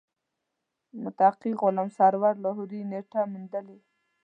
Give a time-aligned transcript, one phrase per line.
[1.03, 3.77] مفتي غلام سرور لاهوري نېټه موندلې.